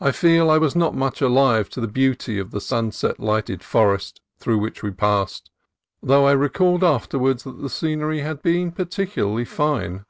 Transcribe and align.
I 0.00 0.12
fear 0.12 0.48
I 0.48 0.56
was 0.56 0.74
not 0.74 0.94
much 0.94 1.20
alive 1.20 1.68
to 1.76 1.80
the 1.82 1.86
beauty 1.86 2.38
of 2.38 2.52
the 2.52 2.58
sunset 2.62 3.20
lighted 3.20 3.62
forest 3.62 4.22
through 4.38 4.56
which 4.56 4.82
we 4.82 4.92
passed, 4.92 5.50
though 6.02 6.24
I 6.24 6.32
recalled 6.32 6.82
afterwards 6.82 7.42
that 7.44 7.60
the 7.60 7.68
scenery 7.68 8.20
had 8.22 8.40
been 8.40 8.72
particularly 8.72 9.44
fine. 9.44 10.06